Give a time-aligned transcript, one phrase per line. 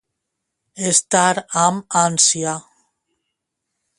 [0.91, 2.57] Estar amb ànsia.